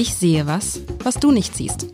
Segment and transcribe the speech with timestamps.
[0.00, 1.88] Ich sehe was, was du nicht siehst.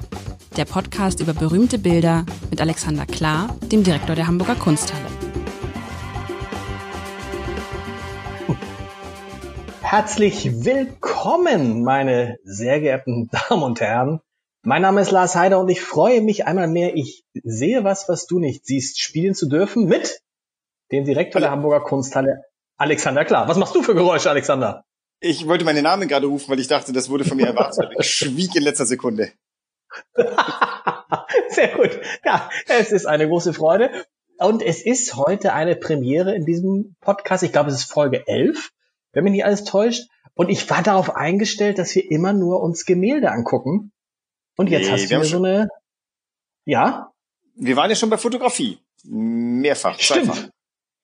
[0.57, 5.05] Der Podcast über berühmte Bilder mit Alexander Klar, dem Direktor der Hamburger Kunsthalle.
[9.81, 14.21] Herzlich willkommen, meine sehr geehrten Damen und Herren.
[14.63, 18.29] Mein Name ist Lars Heider und ich freue mich einmal mehr, ich sehe was, was
[18.29, 20.21] du nicht siehst, spielen zu dürfen mit
[20.93, 22.45] dem Direktor der Hamburger Kunsthalle,
[22.77, 23.49] Alexander Klar.
[23.49, 24.86] Was machst du für Geräusche, Alexander?
[25.21, 27.91] Ich wollte meinen Namen gerade rufen, weil ich dachte, das wurde von mir erwartet.
[27.99, 29.33] Ich schwieg in letzter Sekunde.
[31.49, 31.99] Sehr gut.
[32.25, 33.91] Ja, es ist eine große Freude.
[34.39, 37.43] Und es ist heute eine Premiere in diesem Podcast.
[37.43, 38.71] Ich glaube, es ist Folge 11,
[39.13, 40.09] wenn mich nicht alles täuscht.
[40.35, 43.93] Und ich war darauf eingestellt, dass wir immer nur uns Gemälde angucken.
[44.57, 45.69] Und jetzt nee, hast du mir so eine,
[46.67, 47.13] ja?
[47.55, 48.79] Wir waren ja schon bei Fotografie.
[49.05, 49.99] Mehrfach.
[49.99, 50.27] Stimmt.
[50.27, 50.49] Zweifach.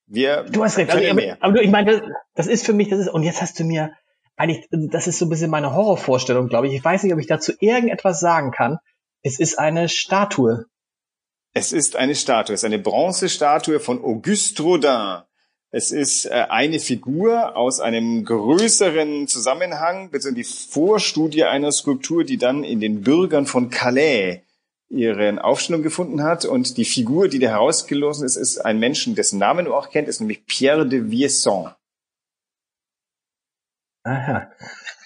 [0.05, 0.91] Wir, du hast recht.
[0.91, 2.03] Also, aber, aber, ich meine,
[2.35, 3.93] das ist für mich, das ist, und jetzt hast du mir
[4.35, 6.73] eigentlich, das ist so ein bisschen meine Horrorvorstellung, glaube ich.
[6.73, 8.79] Ich weiß nicht, ob ich dazu irgendetwas sagen kann.
[9.21, 10.65] Es ist eine Statue.
[11.53, 12.55] Es ist eine Statue.
[12.55, 15.21] Es ist eine Bronzestatue von Auguste Rodin.
[15.75, 22.37] Es ist äh, eine Figur aus einem größeren Zusammenhang, beziehungsweise die Vorstudie einer Skulptur, die
[22.37, 24.41] dann in den Bürgern von Calais
[24.89, 26.45] ihren Aufstellung gefunden hat.
[26.45, 30.07] Und die Figur, die da herausgelosen ist, ist ein Menschen, dessen Namen du auch kennt,
[30.07, 31.71] ist nämlich Pierre de Viesson.
[34.03, 34.51] Aha.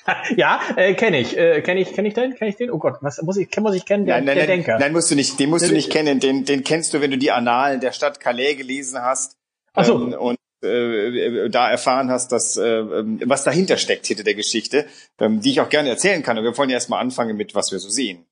[0.36, 1.38] ja, äh, kenne ich.
[1.38, 2.36] Äh, kenne ich, kenne ich den?
[2.36, 2.72] Kenne ich den?
[2.72, 4.06] Oh Gott, was muss ich, muss ich kennen?
[4.06, 4.80] Der, nein, nein, der nein, Denker.
[4.80, 5.40] Nein, musst du nicht.
[5.40, 6.20] Den musst du nicht kennen.
[6.20, 9.38] Den, den kennst du, wenn du die Annalen der Stadt Calais gelesen hast.
[9.74, 9.96] Ach so.
[9.96, 12.84] Ähm, und äh, da erfahren hast, dass äh,
[13.26, 14.86] was dahinter steckt hinter der Geschichte,
[15.20, 16.38] ähm, die ich auch gerne erzählen kann.
[16.38, 18.26] Und wir wollen ja erstmal anfangen mit, was wir so sehen.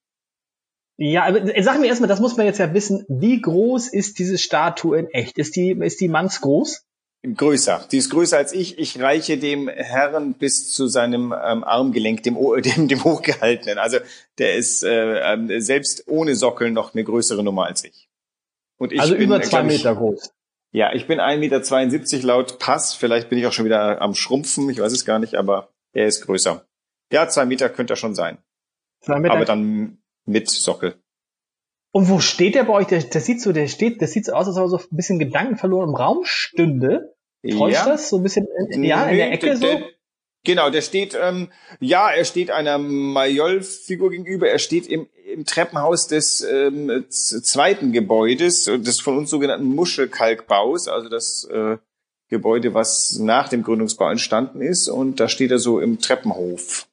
[0.97, 4.17] Ja, aber äh, sag mir erstmal, das muss man jetzt ja wissen, wie groß ist
[4.17, 5.38] diese Statue in echt?
[5.38, 6.84] Ist die, ist die mannsgroß?
[7.34, 7.88] Größer.
[7.92, 8.78] Die ist größer als ich.
[8.78, 13.78] Ich reiche dem Herrn bis zu seinem ähm, Armgelenk, dem, dem, dem hochgehaltenen.
[13.78, 13.98] Also
[14.38, 18.09] der ist äh, ähm, selbst ohne Sockel noch eine größere Nummer als ich.
[18.77, 20.33] Und ich also bin, über zwei Meter ich, groß.
[20.72, 22.94] Ja, ich bin 1,72 Meter laut Pass.
[22.94, 24.70] Vielleicht bin ich auch schon wieder am Schrumpfen.
[24.70, 26.66] Ich weiß es gar nicht, aber er ist größer.
[27.11, 28.38] Ja, zwei Meter könnte er schon sein.
[28.99, 29.36] Zwei Meter.
[29.36, 30.95] Aber dann mit Sockel.
[31.92, 32.88] Und wo steht der bei euch?
[32.88, 34.98] Der, der sieht so, der steht, das sieht so aus, als ob er so ein
[34.98, 37.14] bisschen Gedanken verloren im Raum stünde.
[37.52, 37.86] Täuscht ja.
[37.86, 38.10] das?
[38.10, 39.67] So ein bisschen, in, ja, in der Ecke so?
[40.45, 44.48] Genau, der steht, ähm, ja, er steht einer Majol-Figur gegenüber.
[44.48, 51.10] Er steht im, im Treppenhaus des ähm, zweiten Gebäudes, des von uns sogenannten Muschelkalkbaus, also
[51.10, 51.78] das äh,
[52.30, 54.88] Gebäude, was nach dem Gründungsbau entstanden ist.
[54.88, 56.88] Und da steht er so im Treppenhof.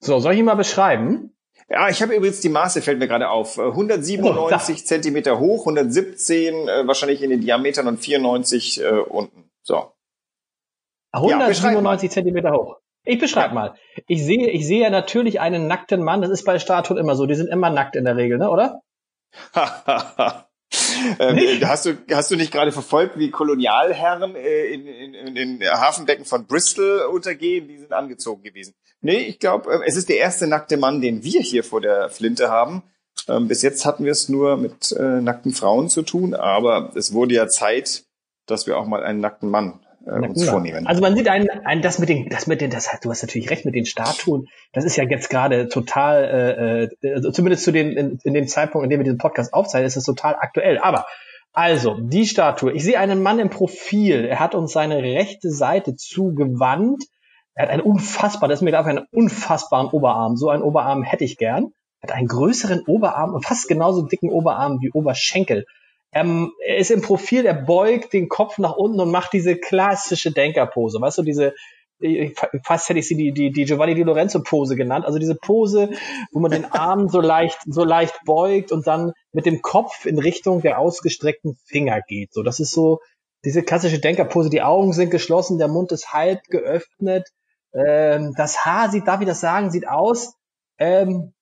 [0.00, 1.34] So, soll ich ihn mal beschreiben?
[1.68, 3.58] Ja, ich habe übrigens die Maße, fällt mir gerade auf.
[3.58, 9.50] 197 oh, Zentimeter hoch, 117 äh, wahrscheinlich in den Diametern und 94 äh, unten.
[9.62, 9.92] So.
[11.12, 12.76] 197 ja, Zentimeter hoch.
[13.04, 13.54] Ich beschreibe ja.
[13.54, 13.74] mal.
[14.06, 16.22] Ich sehe, ich sehe ja natürlich einen nackten Mann.
[16.22, 17.26] Das ist bei Statuen immer so.
[17.26, 18.82] Die sind immer nackt in der Regel, ne, oder?
[21.18, 25.62] ähm, hast du hast du nicht gerade verfolgt, wie Kolonialherren äh, in, in, in den
[25.62, 27.66] Hafenbecken von Bristol untergehen?
[27.66, 28.74] Die sind angezogen gewesen.
[29.02, 32.08] Nee, ich glaube, äh, es ist der erste nackte Mann, den wir hier vor der
[32.08, 32.82] Flinte haben.
[33.28, 37.12] Ähm, bis jetzt hatten wir es nur mit äh, nackten Frauen zu tun, aber es
[37.12, 38.04] wurde ja Zeit,
[38.46, 40.86] dass wir auch mal einen nackten Mann äh, uns vornehmen.
[40.86, 43.50] Also man sieht einen, einen, das mit den, das mit den, das du hast natürlich
[43.50, 44.46] recht mit den Statuen.
[44.72, 48.48] Das ist ja jetzt gerade total, äh, äh, also zumindest zu den in, in dem
[48.48, 50.78] Zeitpunkt, in dem wir diesen Podcast aufzeichnen, ist es total aktuell.
[50.78, 51.06] Aber
[51.52, 52.72] also die Statue.
[52.72, 54.24] Ich sehe einen Mann im Profil.
[54.24, 57.04] Er hat uns seine rechte Seite zugewandt
[57.54, 60.36] er hat einen unfassbar, das ist mir gerade einen unfassbaren Oberarm.
[60.36, 61.72] So einen Oberarm hätte ich gern.
[62.00, 65.66] Er hat einen größeren Oberarm und fast genauso dicken Oberarm wie Oberschenkel.
[66.14, 70.30] Ähm, er ist im Profil, er beugt den Kopf nach unten und macht diese klassische
[70.30, 71.00] Denkerpose.
[71.00, 71.54] Weißt du, diese,
[72.64, 75.04] fast hätte ich sie die, die, die Giovanni Di Lorenzo Pose genannt.
[75.04, 75.90] Also diese Pose,
[76.32, 80.18] wo man den Arm so leicht, so leicht beugt und dann mit dem Kopf in
[80.18, 82.32] Richtung der ausgestreckten Finger geht.
[82.32, 83.00] So, das ist so
[83.44, 84.50] diese klassische Denkerpose.
[84.50, 87.28] Die Augen sind geschlossen, der Mund ist halb geöffnet
[87.74, 90.34] ähm, das Haar sieht, darf ich das sagen, sieht aus,
[90.78, 91.32] ähm,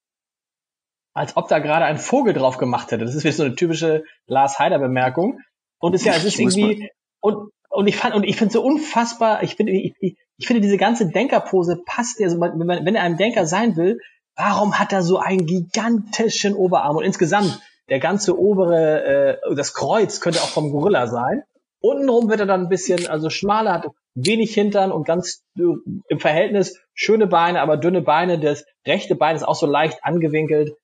[1.13, 3.05] als ob da gerade ein Vogel drauf gemacht hätte.
[3.05, 5.41] Das ist wie so eine typische Lars Heider Bemerkung.
[5.79, 6.91] Und es ja, es ist irgendwie
[7.21, 9.43] und und ich fand und ich finde so unfassbar.
[9.43, 12.21] Ich finde ich, ich finde diese ganze Denkerpose passt.
[12.23, 13.99] Also wenn, man, wenn er ein Denker sein will,
[14.37, 20.21] warum hat er so einen gigantischen Oberarm und insgesamt der ganze obere äh, das Kreuz
[20.21, 21.43] könnte auch vom Gorilla sein.
[21.81, 23.87] Untenrum wird er dann ein bisschen also schmaler, hat
[24.25, 25.63] wenig Hintern und ganz äh,
[26.09, 28.39] im Verhältnis schöne Beine, aber dünne Beine.
[28.39, 30.77] Das rechte Bein ist auch so leicht angewinkelt.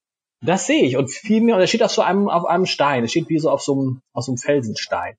[0.43, 0.97] Das sehe ich.
[0.97, 3.05] Und viel mehr, und er steht auf so einem, auf einem Stein.
[3.05, 5.17] Es steht wie so auf so einem, auf so einem Felsenstein.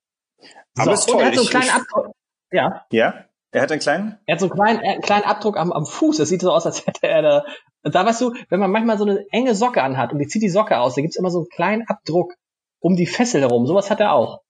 [0.77, 1.21] Aber so, ist toll.
[1.21, 2.13] Er hat so einen kleinen Ab
[2.51, 2.85] ja.
[2.91, 3.25] Ja.
[3.51, 4.19] Er hat einen kleinen?
[4.25, 6.17] Er hat so einen kleinen, einen kleinen Abdruck am, am Fuß.
[6.17, 7.45] Das sieht so aus, als hätte er da.
[7.83, 10.49] Da weißt du, wenn man manchmal so eine enge Socke anhat und die zieht die
[10.49, 12.33] Socke aus, da gibt's immer so einen kleinen Abdruck
[12.79, 13.65] um die Fessel herum.
[13.65, 14.41] Sowas hat er auch.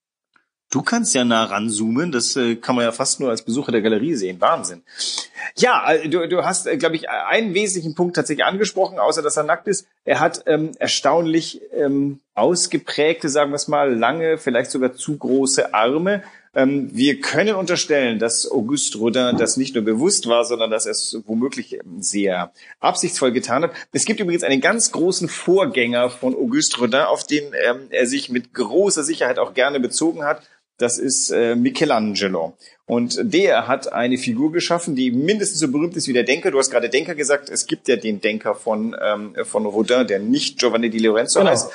[0.70, 3.80] Du kannst ja nah ranzoomen, das äh, kann man ja fast nur als Besucher der
[3.80, 4.38] Galerie sehen.
[4.38, 4.82] Wahnsinn.
[5.56, 9.38] Ja, äh, du, du hast, äh, glaube ich, einen wesentlichen Punkt tatsächlich angesprochen, außer dass
[9.38, 9.86] er nackt ist.
[10.04, 15.72] Er hat ähm, erstaunlich ähm, ausgeprägte, sagen wir es mal, lange, vielleicht sogar zu große
[15.72, 16.22] Arme.
[16.54, 20.92] Ähm, wir können unterstellen, dass Auguste Rodin das nicht nur bewusst war, sondern dass er
[20.92, 23.72] es womöglich sehr absichtsvoll getan hat.
[23.92, 28.28] Es gibt übrigens einen ganz großen Vorgänger von Auguste Rodin, auf den ähm, er sich
[28.28, 30.42] mit großer Sicherheit auch gerne bezogen hat.
[30.78, 32.56] Das ist äh, Michelangelo.
[32.86, 36.50] Und der hat eine Figur geschaffen, die mindestens so berühmt ist wie der Denker.
[36.50, 37.50] Du hast gerade Denker gesagt.
[37.50, 41.50] Es gibt ja den Denker von, ähm, von Rodin, der nicht Giovanni di Lorenzo genau.
[41.50, 41.70] heißt.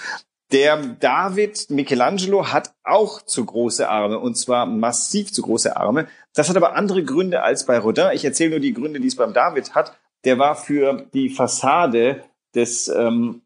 [0.52, 6.08] Der David Michelangelo hat auch zu große Arme und zwar massiv zu große Arme.
[6.34, 8.10] Das hat aber andere Gründe als bei Rodin.
[8.14, 9.96] Ich erzähle nur die Gründe, die es beim David hat.
[10.26, 12.24] Der war für die Fassade
[12.56, 13.43] des ähm,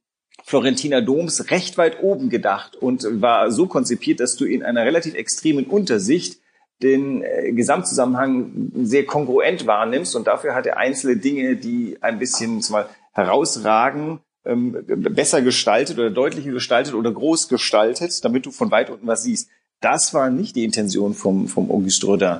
[0.47, 5.13] Florentiner Doms recht weit oben gedacht und war so konzipiert, dass du in einer relativ
[5.13, 6.39] extremen Untersicht
[6.81, 12.63] den äh, Gesamtzusammenhang sehr kongruent wahrnimmst und dafür hat er einzelne Dinge, die ein bisschen
[12.69, 18.89] mal herausragen, ähm, besser gestaltet oder deutlicher gestaltet oder groß gestaltet, damit du von weit
[18.89, 19.49] unten was siehst.
[19.81, 22.39] Das war nicht die Intention vom, vom Auguste Rodin.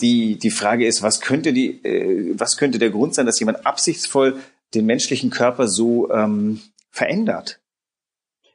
[0.00, 3.64] Die, die Frage ist, was könnte die, äh, was könnte der Grund sein, dass jemand
[3.64, 4.40] absichtsvoll
[4.74, 7.60] den menschlichen Körper so ähm, verändert?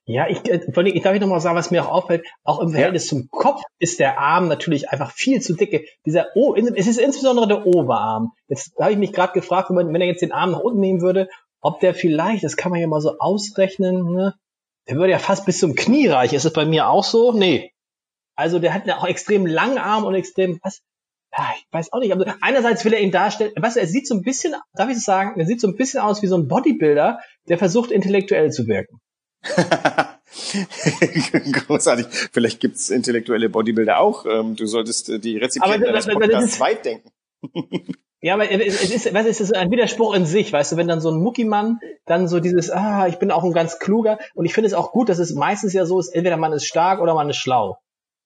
[0.05, 2.71] Ja, ich, äh, ich darf ich noch mal sagen, was mir auch auffällt, auch im
[2.71, 3.09] Verhältnis ja.
[3.09, 5.85] zum Kopf ist der Arm natürlich einfach viel zu dicke.
[6.05, 8.33] Dieser oh, es ist insbesondere der Oberarm.
[8.49, 10.81] Jetzt habe ich mich gerade gefragt, wenn, man, wenn er jetzt den Arm nach unten
[10.81, 11.29] nehmen würde
[11.63, 14.35] ob der vielleicht, das kann man ja mal so ausrechnen, ne?
[14.87, 16.35] der würde ja fast bis zum Knie reichen.
[16.35, 17.31] Ist das bei mir auch so?
[17.31, 17.71] Nee.
[18.35, 20.81] Also der hat ja auch extrem langen Arm und extrem, was?
[21.35, 22.11] Ja, ich weiß auch nicht.
[22.11, 24.95] Aber einerseits will er ihn darstellen, weißt du, er sieht so ein bisschen, darf ich
[24.95, 27.19] das sagen, er sieht so ein bisschen aus wie so ein Bodybuilder,
[27.49, 28.99] der versucht intellektuell zu wirken.
[31.67, 32.05] Großartig.
[32.31, 34.25] Vielleicht gibt's intellektuelle Bodybuilder auch.
[34.25, 37.09] Ähm, du solltest äh, die Rezipienten deines Podcasts weit denken.
[38.25, 41.01] Ja, aber es ist, was ist das ein Widerspruch in sich, weißt du, wenn dann
[41.01, 44.53] so ein Muckimann dann so dieses, ah, ich bin auch ein ganz kluger und ich
[44.53, 47.15] finde es auch gut, dass es meistens ja so ist, entweder man ist stark oder
[47.15, 47.79] man ist schlau.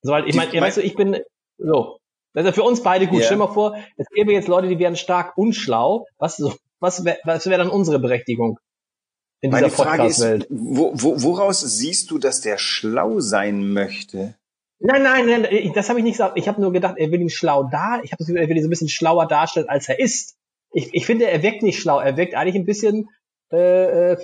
[0.03, 1.17] So, weil ich meine, weißt du, ich bin
[1.57, 1.96] so.
[2.37, 3.17] Das ist ja für uns beide gut.
[3.17, 3.25] Yeah.
[3.25, 6.05] Stell dir mal vor, es gäbe jetzt Leute, die wären stark und schlau.
[6.19, 6.39] Was
[6.79, 8.59] was wäre was wär dann unsere Berechtigung
[9.41, 10.45] in Meine dieser Podcast-Welt?
[10.51, 14.35] Wo, wo, woraus siehst du, dass der schlau sein möchte?
[14.77, 16.37] Nein, nein, nein, das habe ich nicht gesagt.
[16.37, 18.01] Ich habe nur gedacht, er will ihn schlau da.
[18.03, 20.35] Ich habe das Gefühl, er will ihn so ein bisschen schlauer darstellen, als er ist.
[20.71, 21.99] Ich, ich finde, er wirkt nicht schlau.
[21.99, 23.09] Er wirkt eigentlich ein bisschen,
[23.49, 24.15] äh,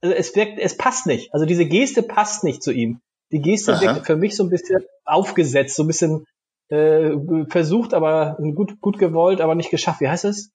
[0.00, 1.34] also es wirkt, es passt nicht.
[1.34, 3.00] Also diese Geste passt nicht zu ihm.
[3.32, 3.80] Die Geste Aha.
[3.80, 6.24] wirkt für mich so ein bisschen aufgesetzt, so ein bisschen
[6.68, 7.12] äh,
[7.48, 10.00] versucht, aber gut, gut gewollt, aber nicht geschafft.
[10.00, 10.52] Wie heißt es?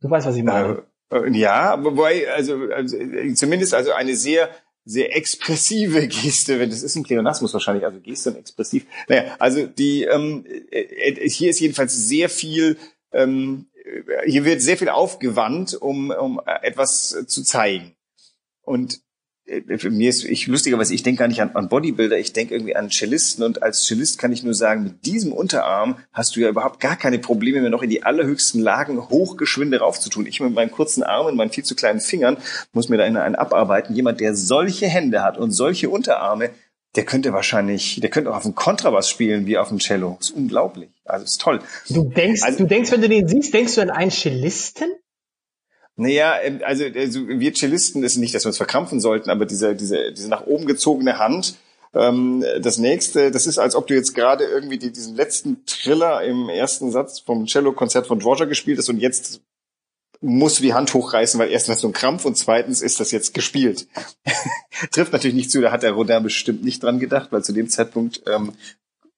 [0.00, 0.82] Du weißt, was ich meine.
[1.10, 2.96] Äh, ja, wobei, also, also
[3.34, 4.50] zumindest also eine sehr
[4.84, 8.86] sehr expressive Geste, wenn das ist ein Pleonasmus wahrscheinlich, also Geste und expressiv.
[9.08, 12.76] Naja, also die ähm, äh, äh, hier ist jedenfalls sehr viel,
[13.12, 13.66] ähm,
[14.26, 17.94] hier wird sehr viel aufgewandt, um, um etwas zu zeigen.
[18.62, 18.98] Und äh,
[19.46, 22.90] mir ist ich lustigerweise, ich denke gar nicht an, an Bodybuilder, ich denke irgendwie an
[22.90, 26.80] Cellisten und als Cellist kann ich nur sagen, mit diesem Unterarm hast du ja überhaupt
[26.80, 30.26] gar keine Probleme mehr noch in die allerhöchsten Lagen hochgeschwinde raufzutun.
[30.26, 32.38] Ich mit meinen kurzen Armen, meinen viel zu kleinen Fingern
[32.72, 33.94] muss mir da einen abarbeiten.
[33.94, 36.50] Jemand, der solche Hände hat und solche Unterarme,
[36.96, 40.16] der könnte wahrscheinlich, der könnte auch auf dem Kontrabass spielen wie auf dem Cello.
[40.20, 40.90] Ist unglaublich.
[41.04, 41.60] Also ist toll.
[41.90, 44.90] Du denkst, also, du denkst, wenn du den siehst, denkst du an einen Cellisten?
[45.96, 49.74] Naja, ähm, also, also wir Cellisten, ist nicht, dass wir uns verkrampfen sollten, aber diese,
[49.74, 51.56] diese, diese nach oben gezogene Hand,
[51.94, 56.22] ähm, das nächste, das ist, als ob du jetzt gerade irgendwie die, diesen letzten Triller
[56.22, 59.40] im ersten Satz vom Cello-Konzert von Georgia gespielt hast und jetzt
[60.20, 63.34] musst du die Hand hochreißen, weil erstens so ein Krampf und zweitens ist das jetzt
[63.34, 63.86] gespielt.
[64.90, 67.68] Trifft natürlich nicht zu, da hat der Rodin bestimmt nicht dran gedacht, weil zu dem
[67.68, 68.54] Zeitpunkt, ähm,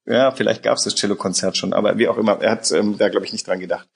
[0.05, 3.09] ja, vielleicht gab es das Cello-Konzert schon, aber wie auch immer, er hat ähm, da,
[3.09, 3.89] glaube ich, nicht dran gedacht.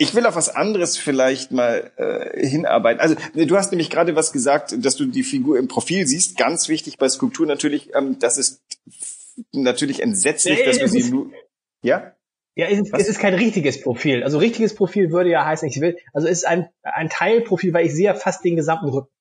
[0.00, 3.00] Ich will auf was anderes vielleicht mal äh, hinarbeiten.
[3.00, 6.38] Also du hast nämlich gerade was gesagt, dass du die Figur im Profil siehst.
[6.38, 8.62] Ganz wichtig bei Skulptur natürlich, ähm, das ist
[9.52, 11.30] natürlich entsetzlich, ja, dass du sie nur...
[11.82, 12.14] Ja?
[12.56, 14.22] Ja, es ist, es ist kein richtiges Profil.
[14.24, 17.84] Also richtiges Profil würde ja heißen, ich will, also es ist ein, ein Teilprofil, weil
[17.84, 19.12] ich sehe ja fast den gesamten Rücken.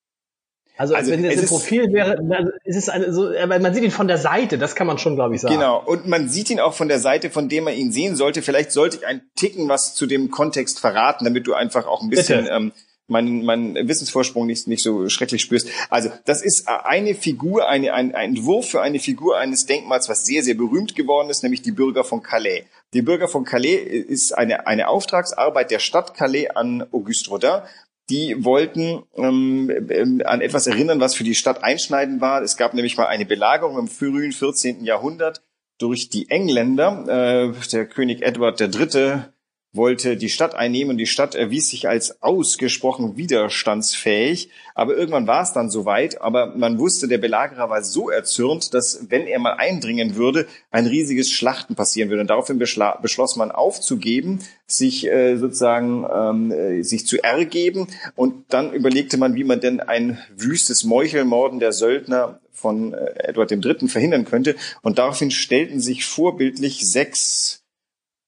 [0.80, 3.84] Also, also wenn das ein Profil wäre, dann ist es eine, so, aber man sieht
[3.84, 5.56] ihn von der Seite, das kann man schon, glaube ich, sagen.
[5.56, 8.42] Genau, und man sieht ihn auch von der Seite, von dem man ihn sehen sollte.
[8.42, 12.10] Vielleicht sollte ich ein Ticken was zu dem Kontext verraten, damit du einfach auch ein
[12.10, 12.72] bisschen ähm,
[13.10, 15.68] meinen mein Wissensvorsprung nicht, nicht so schrecklich spürst.
[15.90, 20.26] Also das ist eine Figur, eine, ein, ein Entwurf für eine Figur eines Denkmals, was
[20.26, 22.64] sehr, sehr berühmt geworden ist, nämlich die Bürger von Calais.
[22.94, 27.64] Die Bürger von Calais ist eine, eine Auftragsarbeit der Stadt Calais an Auguste Rodin.
[28.10, 32.42] Die wollten ähm, ähm an etwas erinnern, was für die Stadt einschneidend war.
[32.42, 34.84] Es gab nämlich mal eine Belagerung im frühen 14.
[34.84, 35.42] Jahrhundert
[35.78, 37.54] durch die Engländer.
[37.54, 39.26] Äh, der König Edward III
[39.72, 44.50] wollte die Stadt einnehmen und die Stadt erwies sich als ausgesprochen widerstandsfähig.
[44.74, 46.22] Aber irgendwann war es dann soweit.
[46.22, 50.88] Aber man wusste, der Belagerer war so erzürnt, dass wenn er mal eindringen würde, ein
[50.88, 52.22] riesiges Schlachten passieren würde.
[52.22, 57.88] Und daraufhin beschloss man aufzugeben, sich äh, sozusagen ähm, äh, sich zu ergeben.
[58.16, 63.52] Und dann überlegte man, wie man denn ein wüstes Meuchelmorden der Söldner von äh, Edward
[63.52, 63.88] III.
[63.88, 64.56] verhindern könnte.
[64.82, 67.59] Und daraufhin stellten sich vorbildlich sechs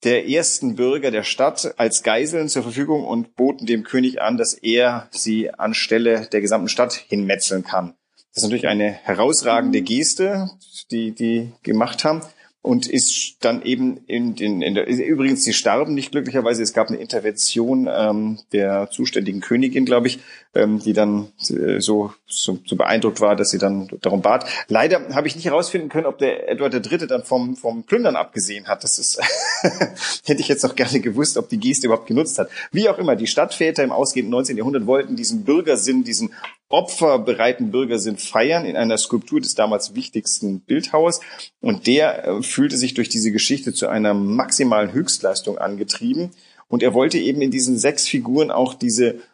[0.03, 4.53] der ersten Bürger der Stadt als Geiseln zur Verfügung und boten dem König an, dass
[4.53, 7.93] er sie anstelle der gesamten Stadt hinmetzeln kann.
[8.33, 10.49] Das ist natürlich eine herausragende Geste,
[10.89, 12.21] die die gemacht haben
[12.61, 16.61] und ist dann eben in den, in der, übrigens, sie starben nicht glücklicherweise.
[16.61, 20.19] Es gab eine Intervention ähm, der zuständigen Königin, glaube ich,
[20.53, 24.45] ähm, die dann äh, so, so, so beeindruckt war, dass sie dann darum bat.
[24.67, 27.07] Leider habe ich nicht herausfinden können, ob der Edward III.
[27.07, 28.83] dann vom, vom Plündern abgesehen hat.
[28.83, 29.21] Das ist,
[30.25, 32.49] hätte ich jetzt noch gerne gewusst, ob die Geste überhaupt genutzt hat.
[32.71, 34.57] Wie auch immer, die Stadtväter im ausgehenden 19.
[34.57, 36.33] Jahrhundert wollten diesen Bürgersinn, diesen
[36.71, 41.19] opferbereiten Bürger sind feiern in einer Skulptur des damals wichtigsten Bildhauers.
[41.61, 46.31] Und der äh, fühlte sich durch diese Geschichte zu einer maximalen Höchstleistung angetrieben.
[46.67, 49.30] Und er wollte eben in diesen sechs Figuren auch diese, die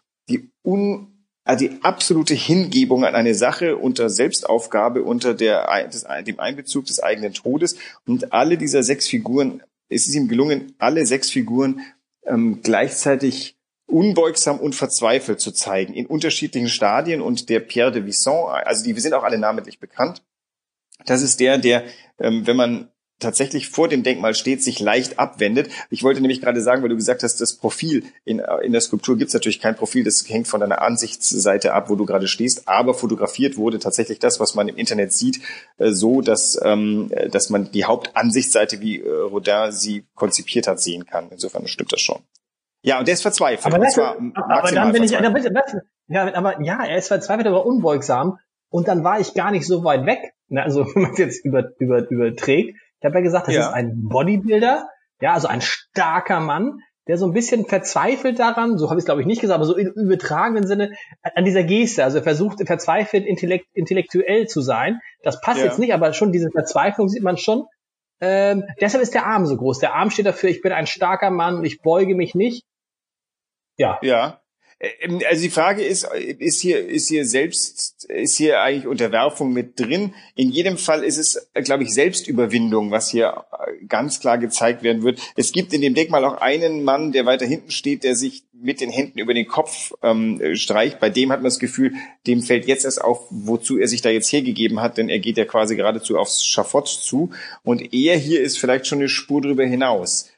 [0.67, 1.07] un,
[1.45, 7.01] also die absolute Hingebung an eine Sache unter Selbstaufgabe, unter der, des, dem Einbezug des
[7.01, 7.77] eigenen Todes.
[8.05, 11.81] Und alle dieser sechs Figuren, es ist ihm gelungen, alle sechs Figuren
[12.25, 13.55] ähm, gleichzeitig
[13.85, 18.93] unbeugsam und verzweifelt zu zeigen in unterschiedlichen Stadien und der Pierre de Visson, also die
[18.93, 20.21] wir sind auch alle namentlich bekannt.
[21.05, 21.85] Das ist der, der,
[22.19, 25.69] ähm, wenn man tatsächlich vor dem Denkmal steht, sich leicht abwendet.
[25.89, 29.17] Ich wollte nämlich gerade sagen, weil du gesagt hast, das Profil in, in der Skulptur
[29.17, 32.67] gibt es natürlich kein Profil, das hängt von deiner Ansichtsseite ab, wo du gerade stehst,
[32.67, 35.39] aber fotografiert wurde tatsächlich das, was man im Internet sieht,
[35.77, 41.05] äh, so, dass, ähm, dass man die Hauptansichtsseite, wie äh, Rodin sie konzipiert hat, sehen
[41.05, 41.29] kann.
[41.31, 42.21] Insofern stimmt das schon.
[42.83, 43.73] Ja, und der ist verzweifelt.
[43.73, 45.51] Aber, das, aber dann bin ich, dann bin ich
[46.07, 48.39] ja, aber ja, er ist verzweifelt, aber unbeugsam.
[48.69, 50.19] Und dann war ich gar nicht so weit weg.
[50.55, 52.77] Also wenn man es jetzt über, über, überträgt.
[52.99, 53.67] Ich habe ja gesagt, das ja.
[53.67, 54.87] ist ein Bodybuilder,
[55.21, 59.05] ja, also ein starker Mann, der so ein bisschen verzweifelt daran, so habe ich es
[59.05, 62.03] glaube ich nicht gesagt, aber so im übertragenen Sinne an dieser Geste.
[62.03, 64.99] Also er versucht verzweifelt intellekt, intellektuell zu sein.
[65.23, 65.65] Das passt ja.
[65.65, 67.65] jetzt nicht, aber schon diese Verzweiflung sieht man schon.
[68.19, 69.79] Ähm, deshalb ist der Arm so groß.
[69.79, 72.65] Der Arm steht dafür, ich bin ein starker Mann und ich beuge mich nicht.
[73.77, 73.99] Ja.
[74.01, 74.41] Ja.
[74.79, 79.79] Ähm, also die Frage ist, ist hier, ist hier selbst, ist hier eigentlich Unterwerfung mit
[79.79, 80.13] drin?
[80.35, 85.03] In jedem Fall ist es, glaube ich, Selbstüberwindung, was hier äh, ganz klar gezeigt werden
[85.03, 85.19] wird.
[85.35, 88.81] Es gibt in dem Denkmal auch einen Mann, der weiter hinten steht, der sich mit
[88.81, 90.99] den Händen über den Kopf ähm, streicht.
[90.99, 91.93] Bei dem hat man das Gefühl,
[92.25, 95.37] dem fällt jetzt erst auf, wozu er sich da jetzt hergegeben hat, denn er geht
[95.37, 97.31] ja quasi geradezu aufs Schafott zu.
[97.63, 100.29] Und er hier ist vielleicht schon eine Spur drüber hinaus.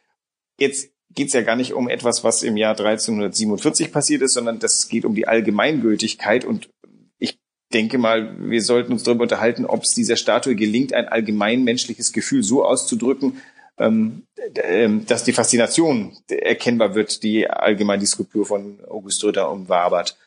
[0.57, 4.59] Jetzt geht es ja gar nicht um etwas, was im Jahr 1347 passiert ist, sondern
[4.59, 6.45] das geht um die Allgemeingültigkeit.
[6.45, 6.69] Und
[7.17, 7.39] ich
[7.73, 12.13] denke mal, wir sollten uns darüber unterhalten, ob es dieser Statue gelingt, ein allgemein menschliches
[12.13, 13.41] Gefühl so auszudrücken,
[13.79, 14.23] ähm,
[14.55, 20.17] ähm, dass die Faszination erkennbar wird, die allgemein die Skulptur von August Röder umwabert.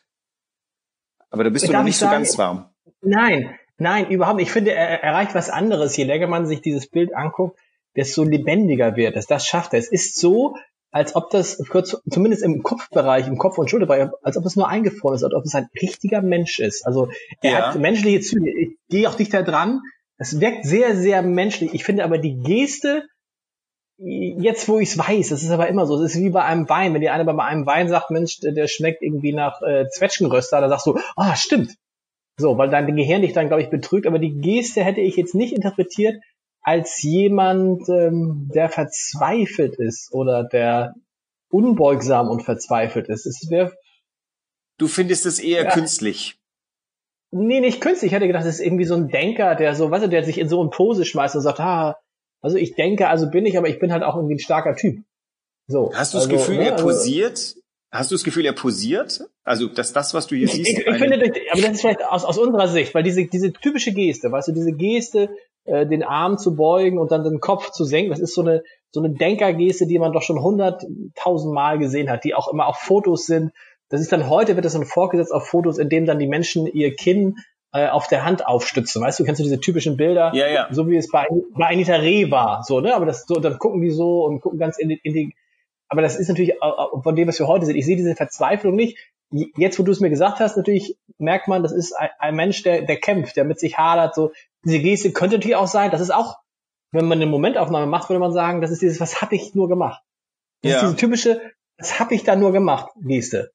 [1.29, 2.69] Aber da bist du noch nicht sagen, so ganz warm.
[3.01, 4.47] Nein, nein, überhaupt nicht.
[4.47, 5.95] Ich finde, er erreicht was anderes.
[5.97, 7.57] Je länger man sich dieses Bild anguckt,
[7.95, 9.27] desto lebendiger wird es.
[9.27, 9.79] Das schafft er.
[9.79, 10.55] Es ist so,
[10.93, 14.69] als ob das kurz, zumindest im Kopfbereich, im Kopf- und Schulterbereich, als ob es nur
[14.69, 16.85] eingefroren ist, als ob es ein richtiger Mensch ist.
[16.85, 17.09] Also
[17.41, 17.67] er ja.
[17.67, 18.51] hat menschliche Züge.
[18.51, 19.81] Ich gehe auch dichter dran.
[20.17, 21.73] Es wirkt sehr, sehr menschlich.
[21.73, 23.03] Ich finde aber die Geste,
[23.97, 26.69] jetzt wo ich es weiß, das ist aber immer so, es ist wie bei einem
[26.69, 26.93] Wein.
[26.93, 30.69] Wenn dir einer bei einem Wein sagt, Mensch, der schmeckt irgendwie nach äh, Zwetschgenröster, dann
[30.69, 31.73] sagst du, ah, stimmt.
[32.37, 34.05] So, weil dein Gehirn dich dann, glaube ich, betrügt.
[34.05, 36.21] Aber die Geste hätte ich jetzt nicht interpretiert
[36.63, 40.95] als jemand, ähm, der verzweifelt ist oder der
[41.49, 43.25] unbeugsam und verzweifelt ist.
[43.25, 43.73] Es wäre
[44.77, 46.37] Du findest es eher ja, künstlich.
[47.31, 48.11] Nee, nicht künstlich.
[48.11, 50.37] Ich hätte gedacht, es ist irgendwie so ein Denker, der so, weißt du, der sich
[50.37, 51.97] in so eine Pose schmeißt und sagt, ah,
[52.41, 55.03] also ich denke, also bin ich, aber ich bin halt auch irgendwie ein starker Typ.
[55.67, 55.91] So.
[55.93, 57.55] Hast du das also, Gefühl, ne, er also posiert?
[57.91, 59.21] Hast du das Gefühl, er posiert?
[59.43, 60.69] Also, dass das, was du hier siehst.
[60.69, 63.93] Ich, ich finde, aber das ist vielleicht aus, aus unserer Sicht, weil diese, diese typische
[63.93, 65.29] Geste, weißt du, diese Geste,
[65.65, 68.11] äh, den Arm zu beugen und dann den Kopf zu senken.
[68.11, 72.23] Das ist so eine, so eine Denkergeste, die man doch schon hunderttausend Mal gesehen hat,
[72.23, 73.51] die auch immer auf Fotos sind.
[73.89, 76.67] Das ist dann heute, wird das dann vorgesetzt auf Fotos, in denen dann die Menschen
[76.67, 77.37] ihr Kinn
[77.73, 79.01] äh, auf der Hand aufstützen.
[79.01, 80.67] Weißt du, kennst du diese typischen Bilder, Ja, ja.
[80.71, 82.95] so wie es bei, bei Anita Reh war, so, ne?
[82.95, 85.35] Aber das so, dann gucken die so und gucken ganz in die, in die
[85.93, 86.53] aber das ist natürlich
[87.03, 87.75] von dem, was wir heute sehen.
[87.75, 88.97] Ich sehe diese Verzweiflung nicht.
[89.57, 92.63] Jetzt, wo du es mir gesagt hast, natürlich merkt man, das ist ein, ein Mensch,
[92.63, 94.15] der, der kämpft, der mit sich hadert.
[94.15, 94.31] So
[94.63, 95.91] diese Geste könnte natürlich auch sein.
[95.91, 96.37] Das ist auch,
[96.91, 99.67] wenn man eine Momentaufnahme macht, würde man sagen, das ist dieses, was habe ich nur
[99.67, 100.01] gemacht?
[100.61, 100.77] Das Ja.
[100.77, 101.41] ist diese typische,
[101.77, 102.89] was habe ich da nur gemacht?
[103.01, 103.51] Geste.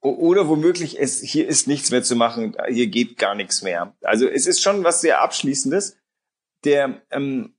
[0.00, 3.94] Oder womöglich, es, hier ist nichts mehr zu machen, hier geht gar nichts mehr.
[4.02, 5.96] Also es ist schon was sehr Abschließendes,
[6.64, 7.54] der, ähm,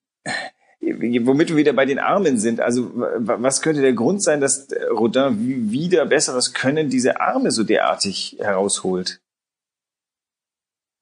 [0.81, 2.61] womit wir wieder bei den Armen sind.
[2.61, 7.63] Also was könnte der Grund sein, dass Rodin wie- wieder besseres Können diese Arme so
[7.63, 9.21] derartig herausholt?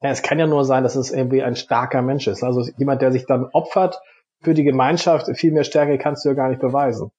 [0.01, 2.43] Ja, es kann ja nur sein, dass es irgendwie ein starker Mensch ist.
[2.43, 3.99] Also jemand, der sich dann opfert
[4.43, 5.27] für die Gemeinschaft.
[5.35, 7.11] Viel mehr Stärke kannst du ja gar nicht beweisen.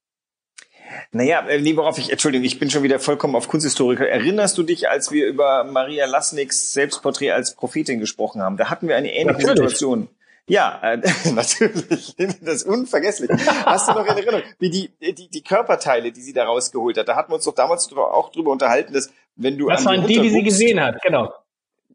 [1.11, 4.08] Naja, äh, nee, worauf ich, Entschuldigung, ich bin schon wieder vollkommen auf Kunsthistoriker.
[4.08, 8.56] Erinnerst du dich, als wir über Maria Lasniks Selbstporträt als Prophetin gesprochen haben?
[8.56, 9.73] Da hatten wir eine ähnliche Natürlich.
[9.73, 10.08] Situation.
[10.47, 10.99] Ja, äh,
[11.35, 12.16] natürlich.
[12.16, 13.30] Das ist unvergesslich.
[13.66, 17.08] Hast du noch in Erinnerung, wie die, die, die Körperteile, die sie da rausgeholt hat?
[17.08, 20.20] Da hatten wir uns doch damals auch drüber unterhalten, dass wenn du Das waren die,
[20.20, 21.32] die sie gesehen hat, genau.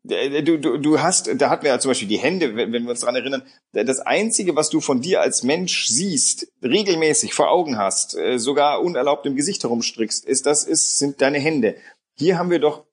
[0.10, 2.84] Äh, Du, du, du hast, da hatten wir ja zum Beispiel die Hände, wenn, wenn
[2.84, 3.44] wir uns dran erinnern.
[3.72, 8.82] Das Einzige, was du von dir als Mensch siehst, regelmäßig vor Augen hast, äh, sogar
[8.82, 11.76] unerlaubt im Gesicht herumstrickst, ist das ist, sind deine Hände.
[12.16, 12.86] Hier haben wir doch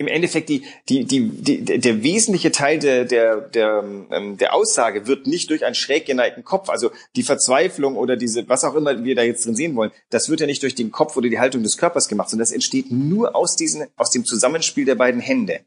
[0.00, 3.82] im Endeffekt die, die, die, die, der- der wesentliche Teil der, der, der,
[4.12, 8.48] ähm, der Aussage wird nicht durch einen schräg geneigten Kopf, also die Verzweiflung oder diese,
[8.48, 10.92] was auch immer wir da jetzt drin sehen wollen, das wird ja nicht durch den
[10.92, 14.24] Kopf oder die Haltung des Körpers gemacht, sondern das entsteht nur aus diesen, aus dem
[14.24, 15.60] Zusammenspiel der beiden Hände.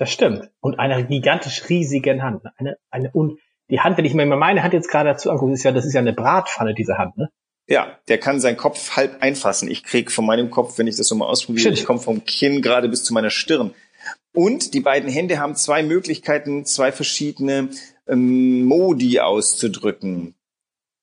[0.00, 0.48] Das stimmt.
[0.60, 2.42] Und einer gigantisch riesigen Hand.
[2.56, 3.38] Eine, eine, und
[3.68, 5.92] die Hand, wenn ich mir meine Hand jetzt gerade dazu angucke, ist ja, das ist
[5.92, 7.28] ja eine Bratpfanne, diese Hand, ne?
[7.68, 9.70] Ja, der kann seinen Kopf halb einfassen.
[9.70, 11.78] Ich krieg von meinem Kopf, wenn ich das so mal ausprobiere, Stimmt.
[11.78, 13.74] ich komme vom Kinn gerade bis zu meiner Stirn.
[14.32, 17.68] Und die beiden Hände haben zwei Möglichkeiten, zwei verschiedene
[18.08, 20.34] ähm, Modi auszudrücken.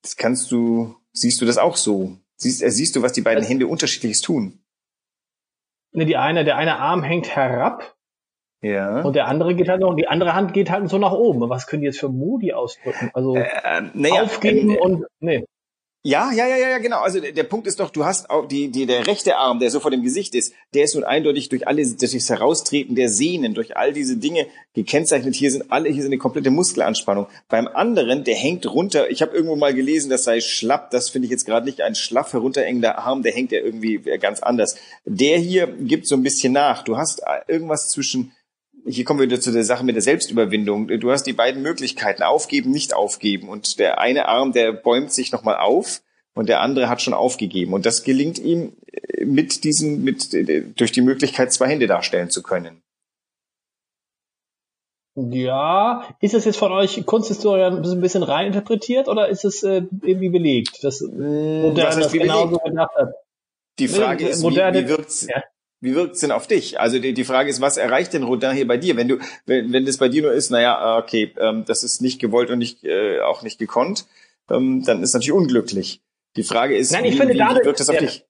[0.02, 2.18] Das kannst du, siehst du das auch so?
[2.36, 4.60] Siehst, äh, siehst du, was die beiden Das- Hände unterschiedliches tun?
[5.92, 7.94] Ne, die eine, der eine Arm hängt herab
[8.62, 9.02] Ja.
[9.04, 11.48] und der andere geht halt noch, die andere Hand geht halt so nach oben.
[11.50, 13.12] Was können die jetzt für Modi ausdrücken?
[13.14, 13.46] Also äh,
[13.94, 15.46] naja, aufgeben ähm, und, nee.
[16.04, 17.02] Ja, ja, ja, ja, ja, genau.
[17.02, 19.70] Also der, der Punkt ist doch, du hast auch die, die, der rechte Arm, der
[19.70, 23.10] so vor dem Gesicht ist, der ist nun eindeutig durch alle, durch das Heraustreten der
[23.10, 25.36] Sehnen, durch all diese Dinge gekennzeichnet.
[25.36, 27.28] Hier sind alle, hier sind eine komplette Muskelanspannung.
[27.50, 29.10] Beim anderen, der hängt runter.
[29.10, 30.92] Ich habe irgendwo mal gelesen, das sei schlapp.
[30.92, 33.22] Das finde ich jetzt gerade nicht ein schlaff herunterhängender Arm.
[33.22, 34.78] Der hängt ja irgendwie ganz anders.
[35.04, 36.84] Der hier gibt so ein bisschen nach.
[36.84, 38.32] Du hast irgendwas zwischen
[38.88, 40.88] hier kommen wir wieder zu der Sache mit der Selbstüberwindung.
[41.00, 43.50] Du hast die beiden Möglichkeiten, aufgeben, nicht aufgeben.
[43.50, 46.02] Und der eine Arm, der bäumt sich nochmal auf
[46.34, 47.74] und der andere hat schon aufgegeben.
[47.74, 52.30] Und das gelingt ihm äh, mit diesen, mit, äh, durch die Möglichkeit, zwei Hände darstellen
[52.30, 52.82] zu können.
[55.16, 60.30] Ja, ist das jetzt von euch Kunsthistoriern ein bisschen reininterpretiert oder ist es äh, irgendwie
[60.30, 62.66] belegt, dass Moderne Was heißt, das genauso belegt?
[62.66, 63.14] gedacht hat?
[63.80, 65.42] Die Frage Nee, ist, moderne- wie, wie wirkt's, Ja.
[65.80, 66.80] Wie wirkt's denn auf dich?
[66.80, 68.98] Also die, die Frage ist, was erreicht denn Rodin hier bei dir?
[68.98, 72.20] Wenn du, wenn, wenn das bei dir nur ist, naja, okay, ähm, das ist nicht
[72.20, 74.06] gewollt und nicht, äh, auch nicht gekonnt,
[74.50, 76.02] ähm, dann ist natürlich unglücklich.
[76.36, 78.26] Die Frage ist, Nein, ich wie, finde wie dadurch- wirkt das auf ja, dich?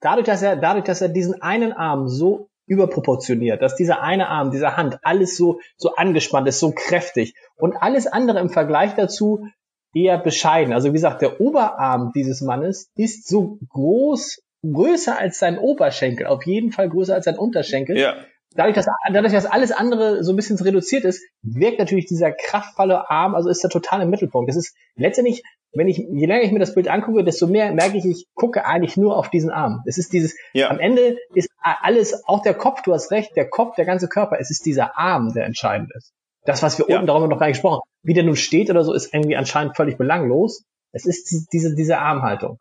[0.00, 4.50] dadurch, dass er, dadurch, dass er diesen einen Arm so überproportioniert, dass dieser eine Arm,
[4.50, 9.46] diese Hand, alles so, so angespannt ist, so kräftig und alles andere im Vergleich dazu
[9.94, 10.72] eher bescheiden.
[10.74, 16.44] Also wie gesagt, der Oberarm dieses Mannes ist so groß, größer als sein Oberschenkel, auf
[16.46, 17.96] jeden Fall größer als sein Unterschenkel.
[17.98, 18.16] Ja.
[18.54, 23.10] Dadurch, dass, dadurch, dass alles andere so ein bisschen reduziert ist, wirkt natürlich dieser kraftvolle
[23.10, 24.48] Arm, also ist er total im Mittelpunkt.
[24.48, 25.42] Das ist letztendlich,
[25.74, 28.64] wenn ich, je länger ich mir das Bild angucke, desto mehr merke ich, ich gucke
[28.64, 29.82] eigentlich nur auf diesen Arm.
[29.86, 30.70] Es ist dieses, Ja.
[30.70, 34.38] am Ende ist alles, auch der Kopf, du hast recht, der Kopf, der ganze Körper,
[34.40, 36.12] es ist dieser Arm, der entscheidend ist.
[36.46, 36.96] Das, was wir Ja.
[36.96, 39.36] unten, darüber noch gar nicht gesprochen haben, wie der nun steht oder so, ist irgendwie
[39.36, 40.62] anscheinend völlig belanglos.
[40.92, 42.56] Es ist die- diese, diese Armhaltung.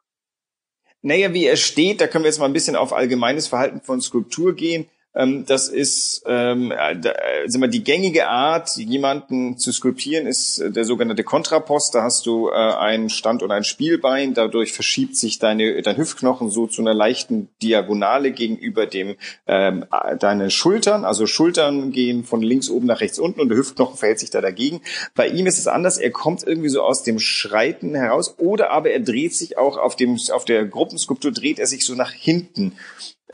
[1.07, 4.01] Naja, wie er steht, da können wir jetzt mal ein bisschen auf allgemeines Verhalten von
[4.01, 4.87] Skulptur gehen.
[5.17, 10.59] Ähm, das ist, ähm, äh, äh, sagen wir, die gängige Art, jemanden zu skulptieren, ist
[10.59, 11.95] äh, der sogenannte Kontrapost.
[11.95, 14.35] Da hast du äh, ein Stand- und ein Spielbein.
[14.35, 19.15] Dadurch verschiebt sich deine, dein Hüftknochen so zu einer leichten Diagonale gegenüber dem
[19.47, 21.03] ähm, äh, deine Schultern.
[21.03, 24.41] Also Schultern gehen von links oben nach rechts unten und der Hüftknochen verhält sich da
[24.41, 24.81] dagegen.
[25.15, 25.97] Bei ihm ist es anders.
[25.97, 29.95] Er kommt irgendwie so aus dem Schreiten heraus oder aber er dreht sich auch auf
[29.95, 32.73] dem auf der Gruppenskulptur dreht er sich so nach hinten.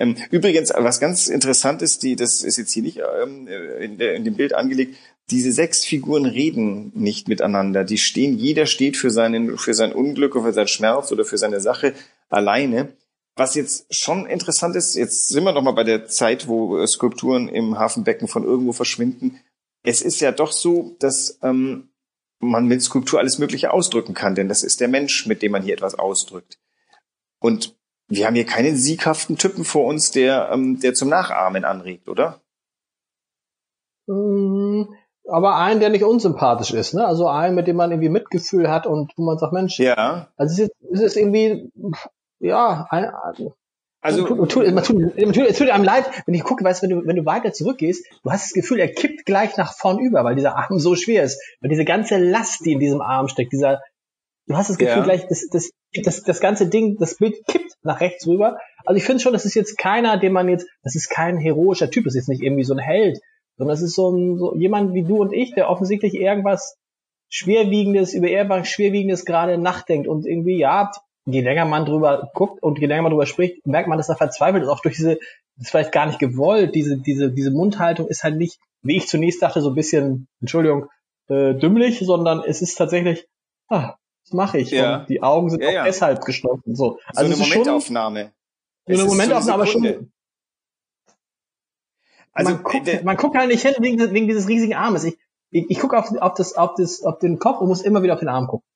[0.04, 3.48] Ähm, übrigens, was ganz interessant ist, die, das ist jetzt hier nicht ähm,
[3.80, 4.98] in, der, in dem Bild angelegt,
[5.32, 7.86] diese sechs Figuren reden nicht miteinander.
[7.86, 11.38] Die stehen, jeder steht für seinen, für sein Unglück oder für seinen Schmerz oder für
[11.38, 11.94] seine Sache
[12.30, 12.98] alleine.
[13.36, 16.86] was jetzt schon interessant ist, jetzt sind wir noch mal bei der Zeit, wo äh,
[16.86, 19.39] Skulpturen im Hafenbecken von irgendwo verschwinden.
[19.84, 21.89] Es ist ja doch so, dass ähm,
[22.39, 25.63] man mit Skulptur alles Mögliche ausdrücken kann, denn das ist der Mensch, mit dem man
[25.63, 26.60] hier etwas ausdrückt.
[27.39, 27.76] Und
[28.08, 32.42] wir haben hier keinen sieghaften Typen vor uns, der, ähm, der zum Nachahmen anregt, oder?
[34.08, 34.84] Mm,
[35.28, 37.06] aber einen, der nicht unsympathisch ist, ne?
[37.06, 40.28] Also einen, mit dem man irgendwie Mitgefühl hat und wo man sagt, Mensch, ja.
[40.36, 41.72] Also es ist, es ist irgendwie,
[42.39, 43.12] ja, ein,
[44.04, 46.84] also, tut, tut, man tut, man tut, es tut einem leid, wenn ich gucke, weißt,
[46.84, 49.98] wenn du, wenn du weiter zurückgehst, du hast das Gefühl, er kippt gleich nach vorn
[49.98, 51.42] über, weil dieser Arm so schwer ist.
[51.62, 53.82] Weil diese ganze Last, die in diesem Arm steckt, dieser,
[54.48, 55.04] du hast das Gefühl Ja.
[55.04, 55.70] gleich, das, das,
[56.01, 58.58] das, das ganze Ding, das Bild kippt nach rechts rüber.
[58.86, 61.89] Also ich finde schon, das ist jetzt keiner, den man jetzt, das ist kein heroischer
[61.91, 63.19] Typ, das ist jetzt nicht irgendwie so ein Held,
[63.58, 66.77] sondern es ist so ein, so jemand wie du und ich, der offensichtlich irgendwas
[67.29, 70.91] Schwerwiegendes, über irgendwas Schwerwiegendes gerade nachdenkt und irgendwie, ja,
[71.25, 74.17] je länger man drüber guckt und je länger man drüber spricht, merkt man, dass er
[74.17, 75.15] verzweifelt ist, auch durch diese,
[75.56, 79.08] das ist vielleicht gar nicht gewollt, diese, diese, diese Mundhaltung ist halt nicht, wie ich
[79.08, 80.88] zunächst dachte, so ein bisschen, Entschuldigung,
[81.29, 83.25] äh, dümmlich, sondern es ist tatsächlich,
[83.69, 84.72] ah, was mache ich?
[84.72, 85.00] Ja.
[85.02, 85.84] Und die Augen sind Ja, auch ja.
[85.86, 86.76] deshalb geschlossen.
[86.76, 88.34] So, so also eine es ist schon Momentaufnahme.
[88.88, 89.94] so eine Momentaufnahme, aber Sekunde.
[89.94, 90.12] schon,
[92.34, 95.04] Also, man, guckt, man guckt halt nicht hin wegen, wegen dieses riesigen Armes.
[95.04, 95.18] Ich,
[95.52, 98.14] ich, ich gucke auf, auf, das, auf, das, auf den Kopf und muss immer wieder
[98.14, 98.68] auf den Arm gucken.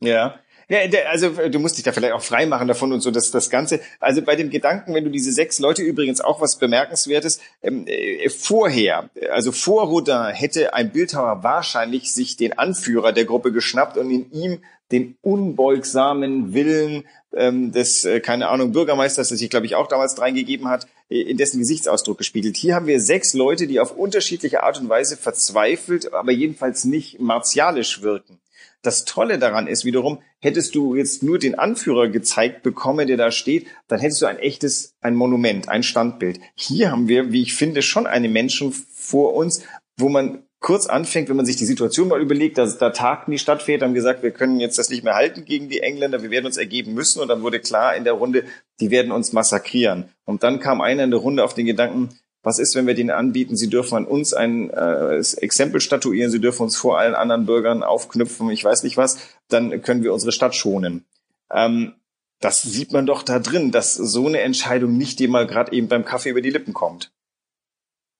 [0.00, 0.38] Ja.
[0.68, 3.30] Ja, also äh, du musst dich da vielleicht auch frei machen davon und so, dass
[3.30, 7.40] das Ganze, also bei dem Gedanken, wenn du diese sechs Leute übrigens auch was Bemerkenswertes,
[7.62, 13.50] ähm, äh, vorher, also vor Rodin hätte ein Bildhauer wahrscheinlich sich den Anführer der Gruppe
[13.50, 14.58] geschnappt und in ihm
[14.92, 17.04] den unbeugsamen Willen
[17.34, 21.20] ähm, des, äh, keine Ahnung, Bürgermeisters, das sich, glaube ich, auch damals reingegeben hat, äh,
[21.22, 22.56] in dessen Gesichtsausdruck gespiegelt.
[22.56, 27.20] Hier haben wir sechs Leute, die auf unterschiedliche Art und Weise verzweifelt, aber jedenfalls nicht
[27.20, 28.38] martialisch wirken.
[28.82, 33.30] Das Tolle daran ist wiederum, hättest du jetzt nur den Anführer gezeigt bekommen, der da
[33.30, 36.40] steht, dann hättest du ein echtes, ein Monument, ein Standbild.
[36.54, 39.64] Hier haben wir, wie ich finde, schon einen Menschen vor uns,
[39.96, 43.38] wo man kurz anfängt, wenn man sich die Situation mal überlegt, dass da tagten die
[43.38, 46.46] Stadtväter, haben gesagt, wir können jetzt das nicht mehr halten gegen die Engländer, wir werden
[46.46, 47.20] uns ergeben müssen.
[47.20, 48.44] Und dann wurde klar in der Runde,
[48.80, 50.08] die werden uns massakrieren.
[50.24, 52.10] Und dann kam einer in der Runde auf den Gedanken,
[52.48, 56.40] was ist, wenn wir denen anbieten, sie dürfen an uns ein äh, Exempel statuieren, sie
[56.40, 60.32] dürfen uns vor allen anderen Bürgern aufknüpfen, ich weiß nicht was, dann können wir unsere
[60.32, 61.04] Stadt schonen.
[61.52, 61.94] Ähm,
[62.40, 65.88] das sieht man doch da drin, dass so eine Entscheidung nicht dir mal gerade eben
[65.88, 67.12] beim Kaffee über die Lippen kommt.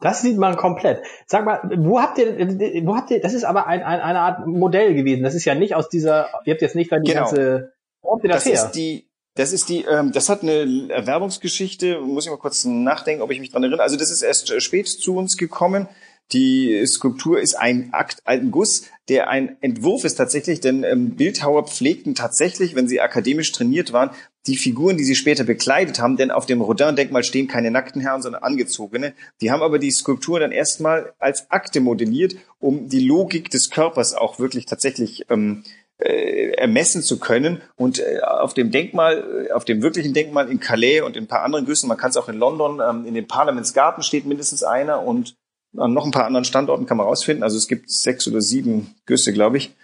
[0.01, 1.03] Das sieht man komplett.
[1.27, 2.39] Sag mal, wo habt ihr,
[2.87, 5.25] wo habt ihr, das ist aber ein, ein, eine Art Modell gewesen.
[5.25, 7.25] Das ist ja nicht aus dieser, ihr habt jetzt nicht da die Genau.
[7.25, 8.65] ganze, wo habt ihr das, Das her?
[8.67, 9.08] ist die,
[9.39, 13.39] das ist die, ähm, das hat eine Erwerbungsgeschichte, muss ich mal kurz nachdenken, ob ich
[13.39, 13.83] mich dran erinnere.
[13.83, 15.87] Also das ist erst spät zu uns gekommen.
[16.33, 21.69] Die Skulptur ist ein Akt, ein Guss, der ein Entwurf ist tatsächlich, denn ähm, Bildhauer
[21.69, 24.11] pflegten tatsächlich, wenn sie akademisch trainiert waren,
[24.49, 28.23] die Figuren, die sie später bekleidet haben, denn auf dem Rodin-Denkmal stehen keine nackten Herren,
[28.23, 29.15] sondern angezogene.
[29.41, 34.15] Die haben aber die Skulptur dann erstmal als Akte modelliert, um die Logik des Körpers
[34.15, 35.63] auch wirklich tatsächlich ähm,
[35.99, 37.61] äh, ermessen zu können.
[37.77, 41.29] Und äh, auf dem Denkmal, äh, auf dem wirklichen Denkmal in Calais und in ein
[41.29, 44.27] paar anderen Güssen, man kann es auch in London, ähm, in den Parliaments Garden steht
[44.27, 45.35] mindestens einer und
[45.77, 47.43] an noch ein paar anderen Standorten kann man rausfinden.
[47.43, 49.75] Also es gibt sechs oder sieben Güsse, glaube ich.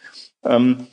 [0.44, 0.87] Ähm,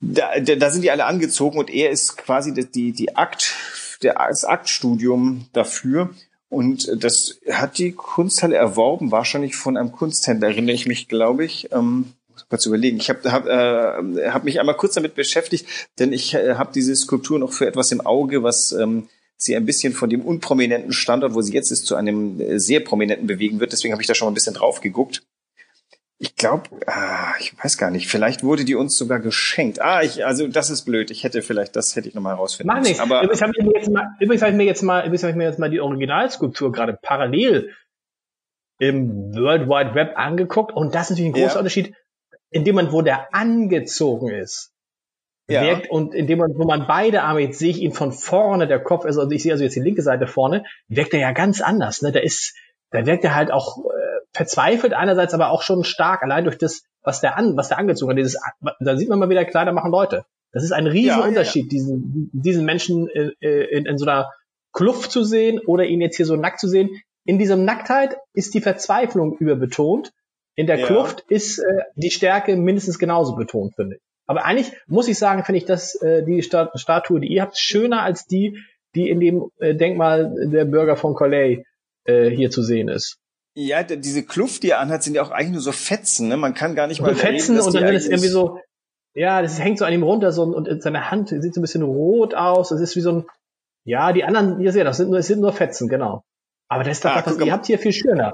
[0.00, 3.54] da, da, sind die alle angezogen und er ist quasi die, die, die Akt,
[4.02, 6.10] der, das Aktstudium dafür.
[6.48, 11.72] Und das hat die Kunsthalle erworben, wahrscheinlich von einem Kunsthändler, erinnere ich mich, glaube ich.
[11.72, 12.12] Ähm,
[12.48, 12.96] kurz überlegen.
[12.98, 15.66] Ich habe hab, äh, hab mich einmal kurz damit beschäftigt,
[15.98, 19.66] denn ich äh, habe diese Skulptur noch für etwas im Auge, was ähm, sie ein
[19.66, 23.60] bisschen von dem unprominenten Standort, wo sie jetzt ist, zu einem äh, sehr prominenten bewegen
[23.60, 23.72] wird.
[23.72, 25.22] Deswegen habe ich da schon mal ein bisschen drauf geguckt.
[26.18, 29.82] Ich glaube, ah, ich weiß gar nicht, vielleicht wurde die uns sogar geschenkt.
[29.82, 31.10] Ah, ich, also das ist blöd.
[31.10, 33.00] Ich hätte vielleicht, das hätte ich nochmal herausfinden Mach nichts.
[33.00, 35.30] Aber Übrigens habe ich mir jetzt mal, übrigens habe ich mir jetzt mal, übrigens habe
[35.32, 37.74] ich mir jetzt mal die Originalskulptur gerade parallel
[38.78, 41.58] im World Wide Web angeguckt und das ist natürlich ein großer Ja.
[41.58, 41.94] Unterschied.
[42.54, 44.70] In dem Moment, wo der angezogen ist,
[45.48, 45.62] Ja.
[45.62, 48.66] wirkt und in dem Moment, wo man beide Arme, jetzt sehe ich ihn von vorne,
[48.68, 51.32] der Kopf ist, also ich sehe also jetzt die linke Seite vorne, wirkt er ja
[51.32, 52.00] ganz anders.
[52.00, 52.12] Ne?
[52.12, 52.54] Da ist,
[52.90, 56.82] da wirkt er halt auch äh, verzweifelt einerseits, aber auch schon stark, allein durch das,
[57.02, 58.18] was der an, was der angezogen hat.
[58.18, 58.38] Dieses,
[58.80, 60.24] da sieht man mal wieder, Kleider machen Leute.
[60.52, 63.32] Das ist ein riesen Ja, ja, Unterschied, diesen, diesen Menschen äh,
[63.76, 64.30] in, in so einer
[64.72, 66.90] Kluft zu sehen oder ihn jetzt hier so nackt zu sehen.
[67.24, 70.12] In diesem Nacktheit ist die Verzweiflung überbetont.
[70.56, 70.86] In der Ja.
[70.86, 74.02] Kluft ist äh, die Stärke mindestens genauso betont, finde ich.
[74.26, 77.58] Aber eigentlich muss ich sagen, finde ich, dass äh, die Sta Statue, die ihr habt,
[77.58, 78.58] schöner als die,
[78.94, 81.64] die in dem äh, Denkmal der Bürger von Calais
[82.04, 83.18] äh, hier zu sehen ist.
[83.54, 86.28] ja, diese Kluft, die er anhat, sind ja auch eigentlich nur so Fetzen.
[86.28, 86.36] Ne?
[86.36, 88.58] Man kann gar nicht So mal Fetzen reden, und dann ist es irgendwie so,
[89.14, 91.82] ja, das hängt so an ihm runter so, und seine Hand sieht so ein bisschen
[91.82, 92.70] rot aus.
[92.70, 93.24] Das ist wie so ein,
[93.84, 96.22] Ja, die anderen, ihr seht, das sind nur, es sind nur Fetzen, genau.
[96.68, 98.32] Aber das ist doch, ah, was, ihr habt hier viel schöner.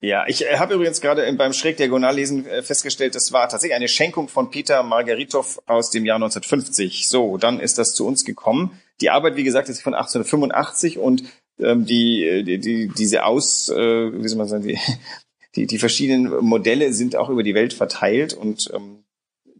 [0.00, 4.28] Ja, ich äh, habe übrigens gerade beim Schrägdiagonallesen äh, festgestellt, das war tatsächlich eine Schenkung
[4.28, 7.08] von Peter Margaritow aus dem Jahr 1950.
[7.08, 8.78] So, dann ist das zu uns gekommen.
[9.00, 11.24] Die Arbeit, wie gesagt, ist von 1885 und
[11.58, 14.78] ähm, die, äh, die, die diese Aus, äh, wie soll man sagen, die,
[15.56, 19.04] die, die verschiedenen Modelle sind auch über die Welt verteilt und ähm,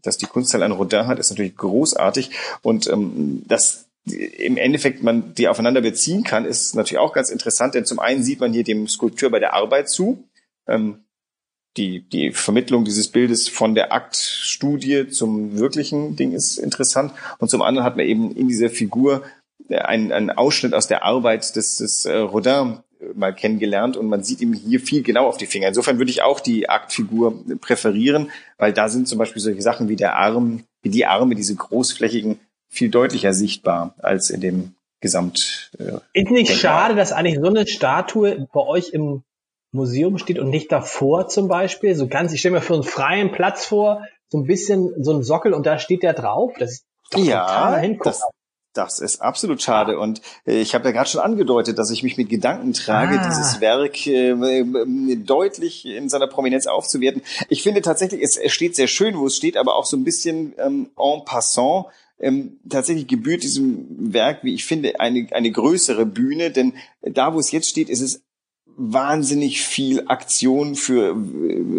[0.03, 2.29] dass die Kunsthalle ein Rodin hat, ist natürlich großartig
[2.61, 7.75] und ähm, das im Endeffekt man die aufeinander beziehen kann, ist natürlich auch ganz interessant,
[7.75, 10.23] denn zum einen sieht man hier dem Skulpteur bei der Arbeit zu,
[10.67, 11.03] ähm,
[11.77, 17.13] die, die Vermittlung dieses Bildes von der Aktstudie zum wirklichen Ding ist interessant.
[17.37, 19.23] Und zum anderen hat man eben in dieser Figur
[19.69, 22.79] einen, einen Ausschnitt aus der Arbeit des, des äh, Rodin
[23.13, 25.67] mal kennengelernt und man sieht ihm hier viel genau auf die Finger.
[25.67, 29.95] Insofern würde ich auch die Aktfigur präferieren, weil da sind zum Beispiel solche Sachen wie
[29.95, 35.71] der Arm, wie die Arme, diese großflächigen, viel deutlicher sichtbar als in dem Gesamt.
[35.77, 39.23] Äh, ist nicht schade, dass eigentlich so eine Statue bei euch im
[39.71, 41.95] Museum steht und nicht davor zum Beispiel.
[41.95, 45.23] So ganz, ich stelle mir für einen freien Platz vor, so ein bisschen so ein
[45.23, 46.53] Sockel und da steht der drauf.
[46.57, 48.23] Das ist doch ja, das,
[48.73, 49.93] das ist absolut schade.
[49.93, 49.99] Ja.
[49.99, 53.27] Und äh, ich habe ja gerade schon angedeutet, dass ich mich mit Gedanken trage, ah.
[53.27, 57.21] dieses Werk äh, äh, deutlich in seiner Prominenz aufzuwerten.
[57.49, 60.03] Ich finde tatsächlich, es, es steht sehr schön, wo es steht, aber auch so ein
[60.03, 61.85] bisschen ähm, en passant.
[62.19, 67.39] Ähm, tatsächlich gebührt diesem Werk, wie ich finde, eine, eine größere Bühne, denn da, wo
[67.39, 68.23] es jetzt steht, ist es
[68.77, 71.15] wahnsinnig viel Aktion für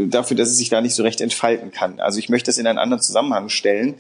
[0.09, 2.01] dafür, dass es sich da nicht so recht entfalten kann.
[2.01, 3.97] Also ich möchte das in einen anderen Zusammenhang stellen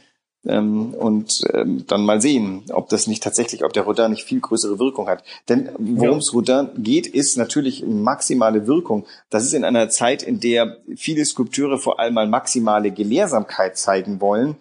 [0.46, 4.40] ähm, und ähm, dann mal sehen, ob das nicht tatsächlich, ob der Rodin nicht viel
[4.40, 5.22] größere Wirkung hat.
[5.48, 6.32] Denn worum es ja.
[6.32, 9.06] Rodin geht, ist natürlich maximale Wirkung.
[9.30, 14.20] Das ist in einer Zeit, in der viele Skulpteure vor allem mal maximale Gelehrsamkeit zeigen
[14.20, 14.56] wollen,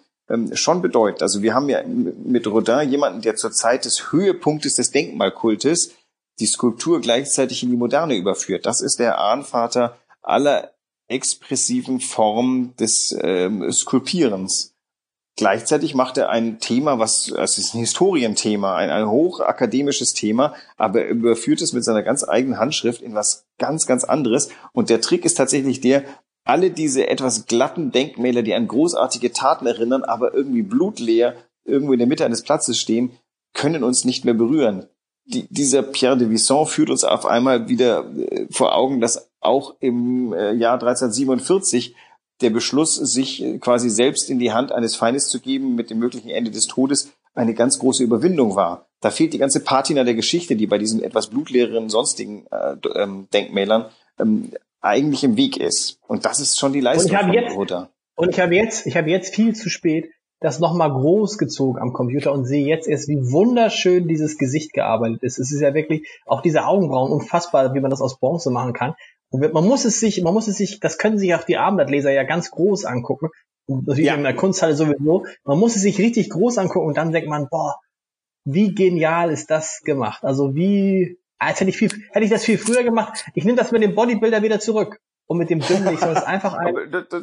[0.52, 1.22] schon bedeutet.
[1.22, 5.92] Also wir haben ja mit Rodin jemanden, der zur Zeit des Höhepunktes des Denkmalkultes
[6.38, 8.66] die Skulptur gleichzeitig in die Moderne überführt.
[8.66, 10.72] Das ist der Ahnvater aller
[11.08, 14.74] expressiven Formen des ähm, Skulpierens.
[15.36, 21.02] Gleichzeitig macht er ein Thema, was es ist ein Historienthema, ein, ein hochakademisches Thema, aber
[21.02, 24.48] er überführt es mit seiner ganz eigenen Handschrift in was ganz, ganz anderes.
[24.72, 26.04] Und der Trick ist tatsächlich der,
[26.48, 31.34] alle diese etwas glatten Denkmäler, die an großartige Taten erinnern, aber irgendwie blutleer
[31.64, 33.10] irgendwo in der Mitte eines Platzes stehen,
[33.52, 34.88] können uns nicht mehr berühren
[35.28, 39.76] die, dieser Pierre de Visson führt uns auf einmal wieder äh, vor Augen, dass auch
[39.80, 41.94] im äh, Jahr 1347
[42.40, 45.98] der Beschluss, sich äh, quasi selbst in die Hand eines Feindes zu geben mit dem
[45.98, 48.86] möglichen Ende des Todes, eine ganz große Überwindung war.
[49.00, 53.28] Da fehlt die ganze Patina der Geschichte, die bei diesen etwas blutleeren sonstigen äh, ähm,
[53.32, 53.86] Denkmälern
[54.18, 55.98] ähm, eigentlich im Weg ist.
[56.06, 57.56] Und das ist schon die Leistung und ich von jetzt,
[58.16, 60.10] Und ich habe jetzt, ich habe jetzt viel zu spät
[60.40, 65.22] das nochmal groß gezogen am Computer und sehe jetzt erst, wie wunderschön dieses Gesicht gearbeitet
[65.22, 65.38] ist.
[65.38, 68.94] Es ist ja wirklich auch diese Augenbrauen unfassbar, wie man das aus Bronze machen kann.
[69.30, 72.12] Und man muss es sich, man muss es sich, das können sich auch die Abendblattleser
[72.12, 73.30] ja ganz groß angucken.
[73.66, 74.14] Und natürlich ja.
[74.14, 75.26] in der Kunsthalle sowieso.
[75.44, 77.76] Man muss es sich richtig groß angucken und dann denkt man, boah,
[78.44, 80.24] wie genial ist das gemacht?
[80.24, 83.24] Also wie, als hätte ich viel, hätte ich das viel früher gemacht.
[83.34, 84.98] Ich nehme das mit dem Bodybuilder wieder zurück.
[85.26, 86.74] Und mit dem Dünnen, ich soll es einfach ein,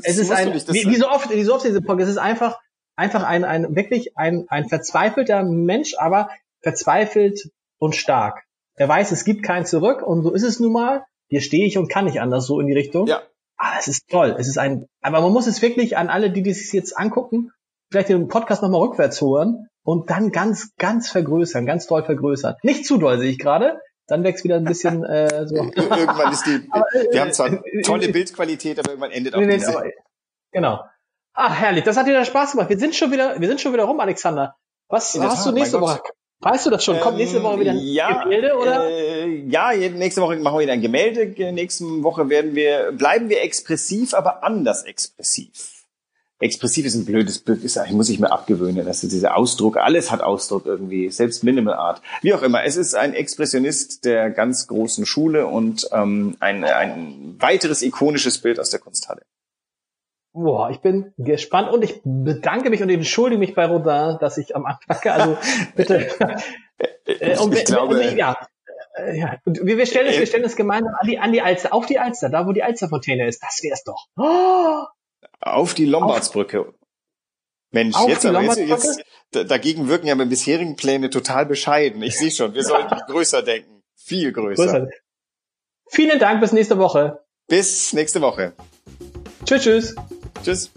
[0.03, 2.59] es ist ein, wie, wie, so oft, wie so oft diese Podcast, es ist einfach,
[2.95, 6.29] einfach ein, ein wirklich ein, ein verzweifelter Mensch, aber
[6.61, 7.49] verzweifelt
[7.79, 8.43] und stark.
[8.75, 11.03] Er weiß, es gibt kein Zurück und so ist es nun mal.
[11.29, 13.07] Hier stehe ich und kann nicht anders, so in die Richtung.
[13.07, 13.23] Ja.
[13.57, 14.35] Ah, es ist toll.
[14.37, 17.51] Es ist ein, aber man muss es wirklich an alle, die das jetzt angucken,
[17.89, 22.55] vielleicht den Podcast nochmal rückwärts hören und dann ganz, ganz vergrößern, ganz toll vergrößern.
[22.61, 23.79] Nicht zu doll sehe ich gerade.
[24.07, 25.55] Dann wächst wieder ein bisschen äh, so.
[25.75, 26.67] irgendwann ist die.
[26.71, 29.75] aber, äh, wir haben zwar äh, tolle Bildqualität, aber irgendwann endet auch nee, diese.
[29.75, 29.89] Aber,
[30.51, 30.83] genau.
[31.33, 31.83] Ah, herrlich.
[31.83, 32.69] Das hat dir Spaß gemacht.
[32.69, 34.55] Wir sind schon wieder, wir sind schon wieder rum, Alexander.
[34.87, 36.01] Was hast Tat, du nächste Woche?
[36.39, 36.99] Weißt du das schon?
[36.99, 38.87] Kommt nächste Woche wieder ein ja, Gemälde oder?
[38.87, 41.27] Äh, ja, nächste Woche machen wir wieder ein Gemälde.
[41.51, 45.74] Nächste Woche werden wir, bleiben wir expressiv, aber anders expressiv.
[46.45, 48.85] Expressiv ist ein blödes Bild, ist muss ich mir abgewöhnen.
[48.85, 52.01] Das ist dieser Ausdruck, alles hat Ausdruck irgendwie, selbst Minimal Art.
[52.21, 57.35] Wie auch immer, es ist ein Expressionist der ganz großen Schule und ähm, ein, ein
[57.39, 59.23] weiteres ikonisches Bild aus der Kunsthalle.
[60.33, 64.55] Boah, ich bin gespannt und ich bedanke mich und entschuldige mich bei Rodin, dass ich
[64.55, 65.37] am Anfang, also
[65.75, 66.09] bitte.
[67.05, 68.37] äh, und, ich glaube, und, ja,
[68.95, 69.37] äh, ja.
[69.45, 71.85] Und wir, wir stellen es, wir stellen es gemeinsam an die, an die Alster, auf
[71.85, 73.41] die Alster, da wo die Alsterfontäne ist.
[73.41, 74.07] Das wär's doch.
[74.17, 74.85] Oh!
[75.41, 76.73] Auf die Lombardsbrücke.
[77.71, 82.01] Mensch, auf jetzt aber jetzt, jetzt, dagegen wirken ja meine bisherigen Pläne total bescheiden.
[82.03, 83.83] Ich sehe schon, wir sollten größer denken.
[83.95, 84.65] Viel größer.
[84.65, 84.87] größer.
[85.89, 87.25] Vielen Dank, bis nächste Woche.
[87.47, 88.53] Bis nächste Woche.
[89.45, 89.95] Tschüss, tschüss.
[90.43, 90.71] Tschüss.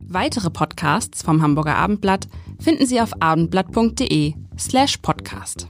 [0.00, 2.28] Weitere Podcasts vom Hamburger Abendblatt
[2.60, 5.66] finden Sie auf abendblatt.de slash podcast.